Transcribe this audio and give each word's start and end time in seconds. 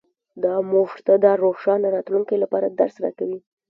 دا 0.43 0.55
موږ 0.71 0.89
ته 1.05 1.13
د 1.23 1.25
روښانه 1.43 1.87
راتلونکي 1.95 2.35
لپاره 2.43 2.67
درس 2.79 2.95
راکوي 3.03 3.39